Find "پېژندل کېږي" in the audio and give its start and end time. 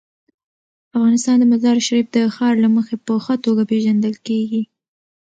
3.71-4.61